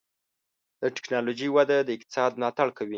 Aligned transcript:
د 0.81 0.83
ټکنالوجۍ 0.95 1.49
وده 1.51 1.77
د 1.83 1.89
اقتصاد 1.97 2.31
ملاتړ 2.39 2.67
کوي. 2.77 2.89